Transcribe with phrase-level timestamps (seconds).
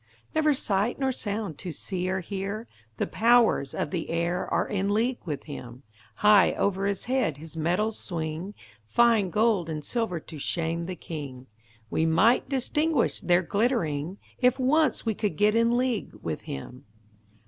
[0.33, 2.67] Never sight nor sound to see or hear;
[2.97, 5.83] The powers of the air are in league with him;
[6.15, 8.55] High over his head his metals swing,
[8.87, 11.45] Fine gold and silver to shame the king;
[11.91, 16.85] We might distinguish their glittering, If once we could get in league with him.